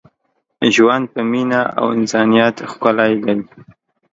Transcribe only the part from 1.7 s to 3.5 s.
او انسانیت ښکلی دی.